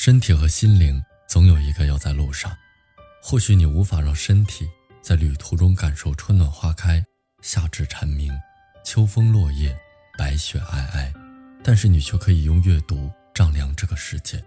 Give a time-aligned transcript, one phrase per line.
[0.00, 2.56] 身体和心灵总有一个要在路上。
[3.20, 4.64] 或许你无法让身体
[5.02, 7.04] 在旅途中感受春暖花开、
[7.42, 8.32] 夏至蝉鸣、
[8.84, 9.76] 秋风落叶、
[10.16, 11.12] 白雪皑皑，
[11.64, 14.40] 但是你却可以用阅读丈量这个世界。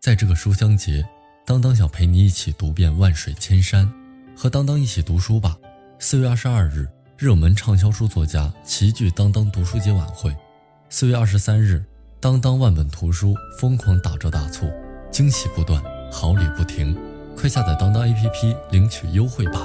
[0.00, 1.04] 在这个书香节，
[1.44, 3.92] 当当想陪你一起读遍万水千山，
[4.36, 5.58] 和当当一起读书吧。
[5.98, 6.88] 四月二十二日，
[7.18, 10.32] 热门畅销书作家齐聚当当读书节晚会。
[10.88, 11.84] 四月二十三日，
[12.20, 14.72] 当当万本图书疯狂打折大促，
[15.12, 15.78] 惊喜不断，
[16.10, 16.96] 好礼不停，
[17.36, 19.60] 快下载当当 APP 领取优惠吧！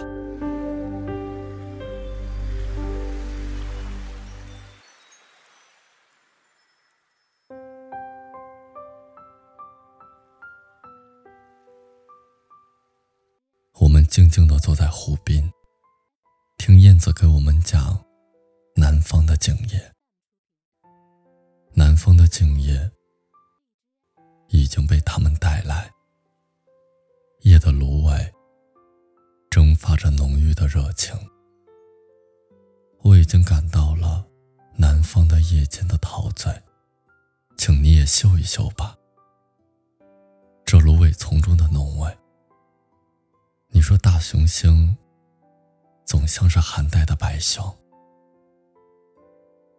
[13.79, 15.49] 我们静静的坐在湖边。
[16.57, 18.03] 听燕子给我们讲
[18.75, 19.93] 南方的静夜，
[21.73, 22.91] 南方的静夜
[29.87, 31.15] 发着浓郁的热情，
[33.03, 34.27] 我已经感到了
[34.75, 36.51] 南方的夜间的陶醉，
[37.55, 38.97] 请你也嗅一嗅吧，
[40.65, 42.17] 这芦苇丛中的浓味。
[43.69, 44.97] 你说大熊星。
[46.05, 47.77] 总像是寒带的白熊，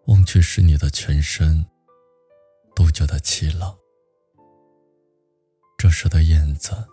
[0.07, 1.65] 望去时你的全身
[2.77, 3.75] 都觉得凄冷。
[5.79, 6.87] 这时的燕子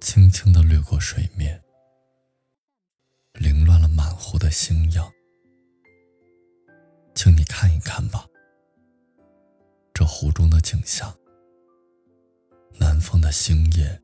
[0.00, 1.62] 轻轻的掠过水面，
[4.50, 5.12] 星耀。
[7.14, 8.24] 请你看一看吧，
[9.92, 11.12] 这湖中的景象，
[12.78, 14.00] 南方的星夜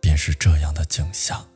[0.00, 1.46] 便是这样的景象。